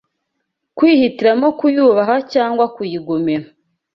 kwihitiramo 0.77 1.47
kuyubaha 1.59 2.15
cyangwa 2.33 2.65
kuyigomera 2.75 3.45